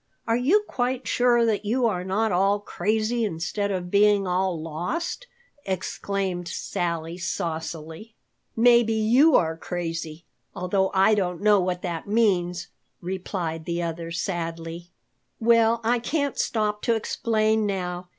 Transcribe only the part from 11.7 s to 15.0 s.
that means," replied the other sadly.